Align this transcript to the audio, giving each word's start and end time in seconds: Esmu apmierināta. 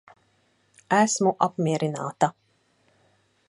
Esmu 1.01 1.35
apmierināta. 1.47 2.33